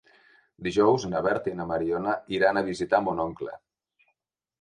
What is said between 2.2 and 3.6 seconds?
iran a visitar mon oncle.